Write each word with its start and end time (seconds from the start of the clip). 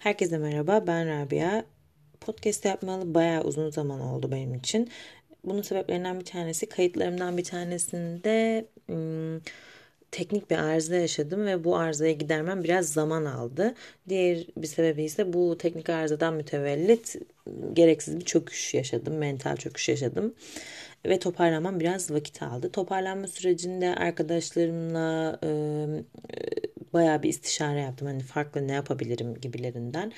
Herkese 0.00 0.38
merhaba, 0.38 0.86
ben 0.86 1.08
Rabia. 1.08 1.64
Podcast 2.20 2.64
yapmalı 2.64 3.14
bayağı 3.14 3.44
uzun 3.44 3.70
zaman 3.70 4.00
oldu 4.00 4.30
benim 4.32 4.54
için. 4.54 4.90
Bunun 5.44 5.62
sebeplerinden 5.62 6.20
bir 6.20 6.24
tanesi, 6.24 6.68
kayıtlarımdan 6.68 7.36
bir 7.38 7.44
tanesinde 7.44 8.66
teknik 10.10 10.50
bir 10.50 10.56
arıza 10.56 10.96
yaşadım 10.96 11.46
ve 11.46 11.64
bu 11.64 11.76
arızayı 11.76 12.18
gidermem 12.18 12.64
biraz 12.64 12.92
zaman 12.92 13.24
aldı. 13.24 13.74
Diğer 14.08 14.46
bir 14.56 14.66
sebebi 14.66 15.02
ise 15.02 15.32
bu 15.32 15.58
teknik 15.58 15.90
arızadan 15.90 16.34
mütevellit 16.34 17.16
gereksiz 17.72 18.20
bir 18.20 18.24
çöküş 18.24 18.74
yaşadım, 18.74 19.14
mental 19.14 19.56
çöküş 19.56 19.88
yaşadım 19.88 20.34
ve 21.06 21.18
toparlamam 21.18 21.80
biraz 21.80 22.10
vakit 22.10 22.42
aldı. 22.42 22.72
Toparlanma 22.72 23.26
sürecinde 23.26 23.94
arkadaşlarımla 23.94 25.40
bayağı 26.92 27.22
bir 27.22 27.28
istişare 27.28 27.80
yaptım. 27.80 28.08
Hani 28.08 28.22
farklı 28.22 28.68
ne 28.68 28.72
yapabilirim 28.72 29.34
gibilerinden. 29.34 30.12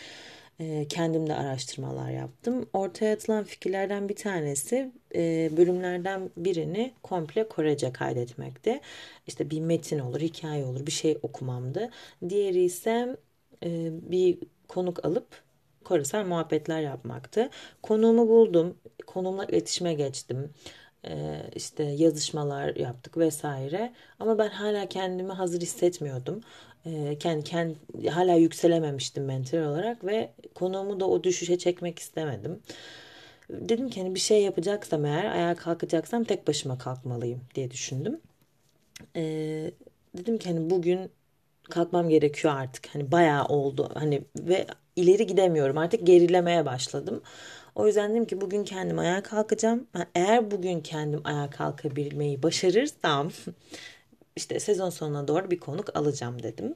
E, 0.61 0.89
kendim 0.89 1.27
de 1.29 1.35
araştırmalar 1.35 2.11
yaptım. 2.11 2.67
Ortaya 2.73 3.15
atılan 3.15 3.45
fikirlerden 3.45 4.09
bir 4.09 4.17
tanesi 4.17 4.93
e, 5.15 5.51
bölümlerden 5.57 6.31
birini 6.37 6.93
komple 7.03 7.49
Korece 7.49 7.93
kaydetmekti. 7.93 8.81
İşte 9.27 9.51
bir 9.51 9.61
metin 9.61 9.99
olur, 9.99 10.21
hikaye 10.21 10.65
olur, 10.65 10.87
bir 10.87 10.93
şey 10.93 11.19
okumamdı. 11.23 11.91
Diğeri 12.29 12.63
ise 12.65 13.17
e, 13.65 13.91
bir 14.11 14.39
konuk 14.69 15.05
alıp 15.05 15.43
Koresel 15.85 16.27
muhabbetler 16.27 16.81
yapmaktı. 16.81 17.51
Konuğumu 17.83 18.29
buldum. 18.29 18.79
Konuğumla 19.07 19.45
iletişime 19.45 19.95
geçtim. 19.95 20.51
Ee, 21.09 21.43
işte 21.57 21.85
yazışmalar 21.85 22.77
yaptık 22.77 23.17
vesaire. 23.19 23.93
Ama 24.21 24.39
ben 24.39 24.49
hala 24.49 24.89
kendimi 24.89 25.33
hazır 25.33 25.61
hissetmiyordum. 25.61 26.41
Ee, 26.87 27.19
kendi, 27.19 27.45
kendi 27.45 27.77
hala 28.11 28.35
yükselememiştim 28.35 29.25
mental 29.25 29.59
olarak 29.59 30.05
ve 30.05 30.31
konuğumu 30.55 31.01
da 31.01 31.09
o 31.09 31.25
düşüşe 31.25 31.59
çekmek 31.59 31.99
istemedim. 31.99 32.61
Dedim 33.51 33.89
ki 33.91 34.01
hani 34.03 34.15
bir 34.15 34.21
şey 34.21 34.43
yapacaksam 34.43 35.05
eğer 35.05 35.25
ayağa 35.25 35.55
kalkacaksam 35.57 36.25
tek 36.25 36.49
başıma 36.49 36.79
kalkmalıyım 36.79 37.41
diye 37.55 37.71
düşündüm. 37.71 38.21
Ee, 39.17 39.71
dedim 40.17 40.39
ki 40.39 40.49
hani 40.49 40.71
bugün 40.71 41.11
kalkmam 41.71 42.09
gerekiyor 42.09 42.55
artık. 42.55 42.95
Hani 42.95 43.13
bayağı 43.13 43.47
oldu. 43.47 43.91
Hani 43.95 44.23
ve 44.37 44.67
ileri 44.97 45.27
gidemiyorum. 45.27 45.79
Artık 45.79 46.07
gerilemeye 46.07 46.67
başladım. 46.67 47.23
O 47.75 47.87
yüzden 47.87 48.11
dedim 48.11 48.25
ki 48.25 48.41
bugün 48.41 48.65
kendim 48.65 48.99
ayağa 48.99 49.23
kalkacağım. 49.23 49.87
eğer 50.15 50.51
bugün 50.51 50.81
kendim 50.81 51.21
ayağa 51.25 51.51
kalkabilmeyi 51.51 52.43
başarırsam 52.43 53.31
işte 54.37 54.61
sezon 54.61 54.91
sonuna 54.91 55.29
doğru 55.29 55.51
bir 55.51 55.61
konuk 55.61 55.97
alacağım 55.97 56.43
dedim 56.43 56.75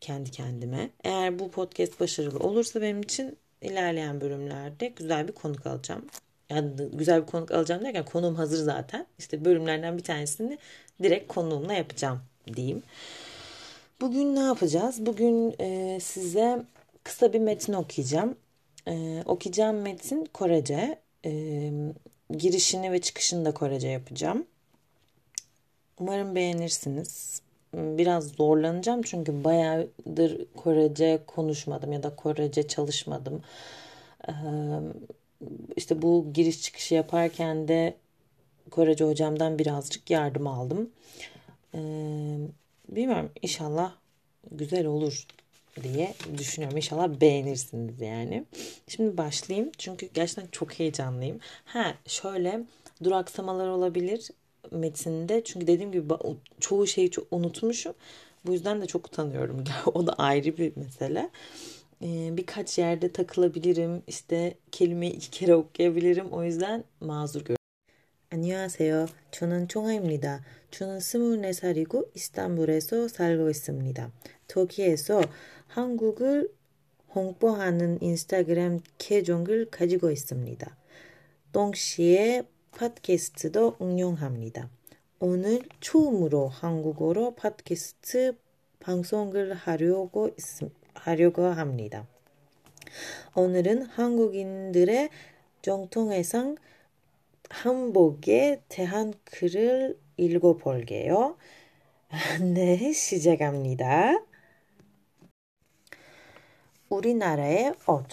kendi 0.00 0.30
kendime. 0.30 0.90
Eğer 1.04 1.38
bu 1.38 1.50
podcast 1.50 2.00
başarılı 2.00 2.38
olursa 2.38 2.82
benim 2.82 3.00
için 3.02 3.36
ilerleyen 3.62 4.20
bölümlerde 4.20 4.86
güzel 4.86 5.28
bir 5.28 5.32
konuk 5.32 5.66
alacağım. 5.66 6.06
Yani 6.50 6.70
güzel 6.92 7.22
bir 7.22 7.26
konuk 7.26 7.50
alacağım 7.50 7.84
derken 7.84 8.04
konuğum 8.04 8.34
hazır 8.34 8.64
zaten. 8.64 9.06
İşte 9.18 9.44
bölümlerden 9.44 9.98
bir 9.98 10.02
tanesini 10.02 10.58
direkt 11.02 11.32
konuğumla 11.32 11.72
yapacağım 11.72 12.20
diyeyim. 12.56 12.82
Bugün 14.00 14.34
ne 14.36 14.40
yapacağız? 14.40 15.06
Bugün 15.06 15.54
e, 15.60 15.98
size 16.00 16.62
kısa 17.04 17.32
bir 17.32 17.40
metin 17.40 17.72
okuyacağım. 17.72 18.36
E, 18.88 19.22
okuyacağım 19.26 19.80
metin 19.80 20.24
Korece. 20.24 20.98
E, 21.24 21.70
girişini 22.30 22.92
ve 22.92 23.00
çıkışını 23.00 23.44
da 23.44 23.54
Korece 23.54 23.88
yapacağım. 23.88 24.46
Umarım 26.00 26.34
beğenirsiniz. 26.34 27.42
Biraz 27.74 28.28
zorlanacağım 28.28 29.02
çünkü 29.02 29.44
bayağıdır 29.44 30.46
Korece 30.56 31.22
konuşmadım 31.26 31.92
ya 31.92 32.02
da 32.02 32.16
Korece 32.16 32.68
çalışmadım. 32.68 33.42
Ee, 34.28 34.32
işte 35.76 36.02
bu 36.02 36.26
giriş 36.34 36.62
çıkışı 36.62 36.94
yaparken 36.94 37.68
de 37.68 37.94
Korece 38.70 39.04
hocamdan 39.04 39.58
birazcık 39.58 40.10
yardım 40.10 40.46
aldım. 40.46 40.90
Ee, 41.74 41.78
bilmiyorum 42.88 43.30
inşallah 43.42 43.92
güzel 44.50 44.86
olur 44.86 45.26
diye 45.82 46.14
düşünüyorum. 46.38 46.76
İnşallah 46.76 47.20
beğenirsiniz 47.20 48.00
yani. 48.00 48.44
Şimdi 48.88 49.16
başlayayım. 49.16 49.70
Çünkü 49.78 50.08
gerçekten 50.14 50.46
çok 50.52 50.72
heyecanlıyım. 50.72 51.38
Ha 51.64 51.94
şöyle 52.06 52.60
duraksamalar 53.04 53.68
olabilir 53.68 54.30
metinde. 54.70 55.44
Çünkü 55.44 55.66
dediğim 55.66 55.92
gibi 55.92 56.14
çoğu 56.60 56.86
şeyi 56.86 57.10
çok 57.10 57.26
unutmuşum. 57.30 57.94
Bu 58.46 58.52
yüzden 58.52 58.82
de 58.82 58.86
çok 58.86 59.06
utanıyorum. 59.06 59.64
o 59.94 60.06
da 60.06 60.12
ayrı 60.12 60.56
bir 60.56 60.72
mesele. 60.76 61.30
Ee, 62.02 62.36
birkaç 62.36 62.78
yerde 62.78 63.12
takılabilirim. 63.12 64.02
İşte 64.06 64.54
kelimeyi 64.72 65.12
iki 65.12 65.30
kere 65.30 65.54
okuyabilirim. 65.54 66.26
O 66.32 66.44
yüzden 66.44 66.84
mazur 67.00 67.40
görün. 67.44 67.63
안녕하세요. 68.34 69.06
저는 69.30 69.68
총아입니다. 69.68 70.42
저는 70.72 70.98
24살이고 70.98 72.08
이스탄불에서 72.16 73.06
살고 73.06 73.48
있습니다. 73.48 74.10
터키에서 74.48 75.22
한국을 75.68 76.52
홍보하는 77.14 78.02
인스타그램 78.02 78.80
계정을 78.98 79.70
가지고 79.70 80.10
있습니다. 80.10 80.76
동시에 81.52 82.42
팟캐스트도 82.72 83.76
운영합니다. 83.78 84.68
오늘 85.20 85.62
처음으로 85.78 86.48
한국어로 86.48 87.36
팟캐스트 87.36 88.36
방송을 88.80 89.54
하려고, 89.54 90.26
있, 90.26 90.34
하려고 90.94 91.44
합니다. 91.44 92.04
오늘은 93.36 93.82
한국인들의 93.82 95.10
정통의상 95.62 96.56
한복에 97.54 98.62
대한 98.68 99.14
글을 99.22 99.96
읽어볼게요. 100.16 101.36
네, 102.52 102.92
시작합니다. 102.92 104.20
우리나라의 106.88 107.74
옷. 107.86 108.06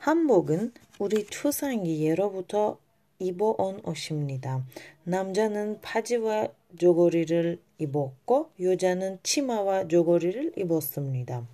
한복은 0.00 0.72
우리 0.98 1.24
초상기 1.24 2.04
예로부터 2.04 2.78
입어온 3.20 3.80
옷입니다. 3.84 4.66
남자는 5.04 5.80
바지와 5.80 6.48
저고리를 6.78 7.60
입었고 7.78 8.50
여자는 8.60 9.20
치마와 9.22 9.86
저고리를 9.86 10.54
입었습니다. 10.56 11.46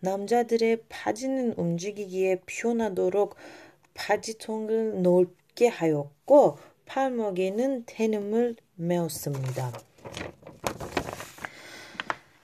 남자들의 0.00 0.82
바지는 0.90 1.54
움직이기에 1.54 2.42
편하도록 2.44 3.34
바지통을 3.94 5.02
넓게 5.02 5.68
하였고 5.68 6.58
팔목에는 6.86 7.84
대음을 7.86 8.56
메었습니다. 8.76 9.72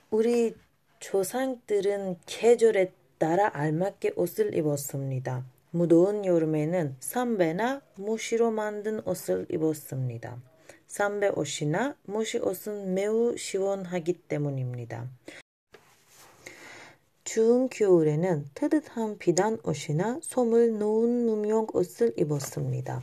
우리 0.09 0.55
조상들은 0.99 2.17
계절에 2.25 2.91
따라 3.17 3.51
알맞게 3.53 4.13
옷을 4.15 4.55
입었습니다. 4.55 5.45
무더운 5.71 6.25
여름에는 6.25 6.97
삼배나 6.99 7.81
무시로 7.95 8.51
만든 8.51 8.99
옷을 9.07 9.45
입었습니다. 9.49 10.41
삼배 10.87 11.29
옷이나 11.35 11.95
무시 12.03 12.39
옷은 12.39 12.93
매우 12.93 13.37
시원하기 13.37 14.13
때문입니다. 14.27 15.07
추운 17.23 17.69
겨울에는 17.69 18.49
따뜻한 18.53 19.17
비단 19.19 19.59
옷이나 19.63 20.19
솜을 20.21 20.79
놓은 20.79 21.25
무명 21.25 21.67
옷을 21.73 22.13
입었습니다. 22.17 23.01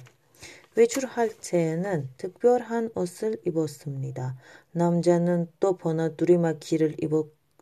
외출할 0.74 1.30
때에는 1.40 2.08
특별한 2.16 2.90
옷을 2.94 3.36
입었습니다. 3.46 4.37
남자는 4.72 5.48
또 5.60 5.76
버나두리마키를 5.76 6.96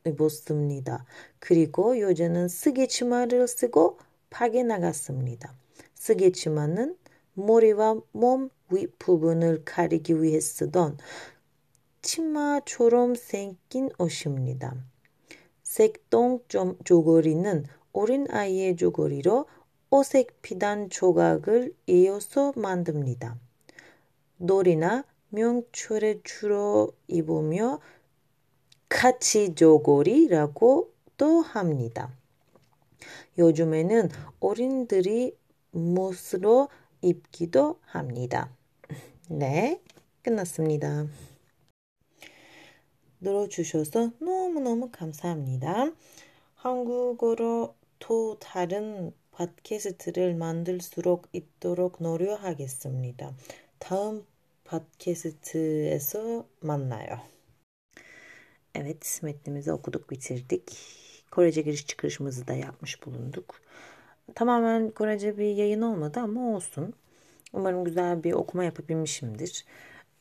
입었습니다. 0.05 1.05
그리고 1.39 2.01
여자는 2.01 2.49
쓰개 2.49 2.87
치마를 2.87 3.47
쓰고 3.49 3.99
파게 4.31 4.63
나갔습니다. 4.63 5.55
쓰개 5.95 6.33
치마는 6.33 6.97
머리와 7.35 8.01
몸 8.13 8.51
윗부분을 8.71 9.65
가리기 9.65 10.23
위해 10.23 10.41
쓰던 10.41 10.99
치마처럼 12.03 13.15
생긴 13.15 13.91
옷입니다. 13.99 14.77
색동 15.77 16.41
조거리는 16.85 17.67
어린 17.93 18.27
아이의 18.31 18.77
조거리로 18.77 19.45
오색 19.91 20.41
피단 20.41 20.89
조각을 20.89 21.75
이어서 21.87 22.55
만듭니다. 22.57 23.37
놀이나 24.39 25.05
명철에 25.29 26.21
주로 26.25 26.95
입으며 27.09 27.81
카치 28.89 29.55
조거리라고도 29.55 31.43
합니다. 31.43 32.11
요즘에는 33.37 34.09
어린들이 34.41 35.37
못으로 35.73 36.71
입기도 37.03 37.81
합니다. 37.83 38.49
네, 39.29 39.83
끝났습니다. 40.23 41.05
들어주셔서 43.26 44.12
너무너무 44.20 44.90
감사합니다. 44.92 45.92
한국어로 46.56 47.76
또 48.00 48.38
다른 48.40 49.14
팟캐스트를 49.32 50.36
만들수록 50.36 51.28
있도록 51.34 52.02
노력하겠습니다. 52.02 53.34
다음 53.80 54.26
팟캐스트에서 54.66 56.46
만나요. 56.62 57.20
Evet, 58.74 59.20
metnimizi 59.24 59.72
okuduk, 59.72 60.10
bitirdik. 60.10 60.78
Korece 61.32 61.62
giriş 61.62 61.88
çıkışımızı 61.88 62.48
da 62.48 62.54
yapmış 62.54 63.06
bulunduk. 63.06 63.62
Tamamen 64.36 64.92
Korece 64.92 65.38
bir 65.38 65.56
yayın 65.56 65.82
olmadı 65.82 66.20
ama 66.20 66.56
olsun. 66.56 66.94
Umarım 67.54 67.86
güzel 67.86 68.24
bir 68.24 68.34
okuma 68.34 68.64
yapabilmişimdir. 68.64 69.66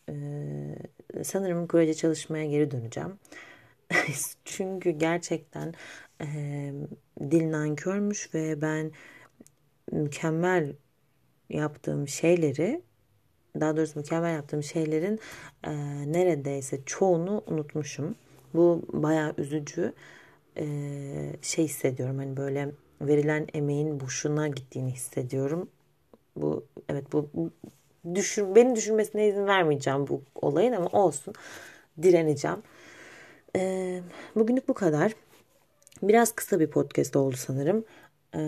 Ee, 0.09 1.23
sanırım 1.23 1.67
Korece 1.67 1.93
çalışmaya 1.93 2.45
geri 2.45 2.71
döneceğim. 2.71 3.19
Çünkü 4.45 4.91
gerçekten 4.91 5.73
e, 6.21 6.27
dil 7.31 7.51
nankörmüş 7.51 8.33
ve 8.33 8.61
ben 8.61 8.91
mükemmel 9.91 10.75
yaptığım 11.49 12.07
şeyleri 12.07 12.81
daha 13.59 13.77
doğrusu 13.77 13.99
mükemmel 13.99 14.33
yaptığım 14.33 14.63
şeylerin 14.63 15.19
e, 15.63 15.71
neredeyse 16.13 16.79
çoğunu 16.85 17.43
unutmuşum. 17.47 18.15
Bu 18.53 18.81
bayağı 18.93 19.33
üzücü 19.37 19.93
e, 20.57 20.65
şey 21.41 21.65
hissediyorum. 21.65 22.17
Hani 22.17 22.37
böyle 22.37 22.71
verilen 23.01 23.47
emeğin 23.53 23.99
boşuna 23.99 24.47
gittiğini 24.47 24.91
hissediyorum. 24.91 25.69
Bu 26.35 26.65
evet 26.89 27.13
bu 27.13 27.29
düşün, 28.15 28.55
beni 28.55 28.75
düşünmesine 28.75 29.27
izin 29.27 29.47
vermeyeceğim 29.47 30.07
bu 30.07 30.21
olayın 30.35 30.73
ama 30.73 30.87
olsun. 30.87 31.33
Direneceğim. 32.01 32.63
E, 33.55 34.01
bugünlük 34.35 34.67
bu 34.67 34.73
kadar. 34.73 35.11
Biraz 36.03 36.31
kısa 36.31 36.59
bir 36.59 36.67
podcast 36.67 37.15
oldu 37.15 37.35
sanırım. 37.35 37.85
E, 38.35 38.39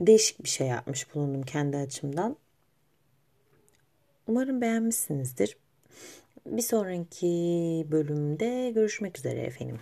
değişik 0.00 0.44
bir 0.44 0.48
şey 0.48 0.66
yapmış 0.66 1.14
bulundum 1.14 1.42
kendi 1.42 1.76
açımdan. 1.76 2.36
Umarım 4.26 4.60
beğenmişsinizdir. 4.60 5.56
Bir 6.46 6.62
sonraki 6.62 7.26
bölümde 7.90 8.70
görüşmek 8.70 9.18
üzere 9.18 9.40
efendim. 9.40 9.78